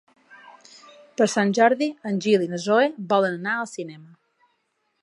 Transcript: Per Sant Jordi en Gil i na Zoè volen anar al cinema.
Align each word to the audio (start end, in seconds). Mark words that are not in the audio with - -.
Per 1.21 1.27
Sant 1.33 1.53
Jordi 1.59 1.91
en 2.13 2.17
Gil 2.27 2.47
i 2.47 2.51
na 2.55 2.61
Zoè 2.65 2.89
volen 3.13 3.39
anar 3.43 3.57
al 3.61 3.71
cinema. 3.75 4.09